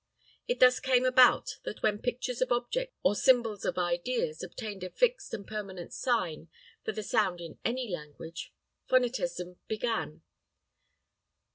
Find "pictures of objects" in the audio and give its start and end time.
2.01-2.95